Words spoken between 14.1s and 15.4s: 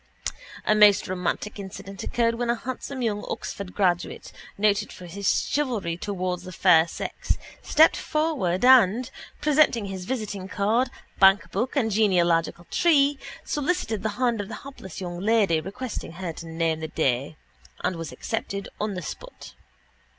hand of the hapless young